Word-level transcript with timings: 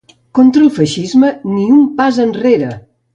Contra 0.37 0.61
el 0.67 0.71
feixisme, 0.77 1.29
ni 1.57 1.67
un 1.77 1.83
pas 2.01 2.19
enrere! 2.25 2.71